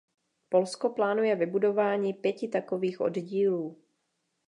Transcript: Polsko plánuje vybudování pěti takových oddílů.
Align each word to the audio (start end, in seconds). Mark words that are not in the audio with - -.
Polsko 0.49 0.89
plánuje 0.89 1.35
vybudování 1.35 2.13
pěti 2.13 2.47
takových 2.47 3.01
oddílů. 3.01 3.77